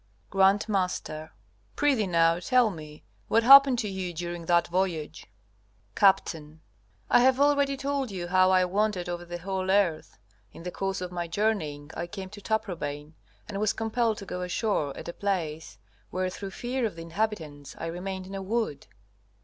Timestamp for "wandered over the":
8.65-9.37